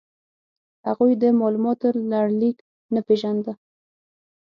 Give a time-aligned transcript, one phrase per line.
[0.87, 2.57] هغوی د مالوماتو لړلیک
[2.93, 3.53] نه پېژانده.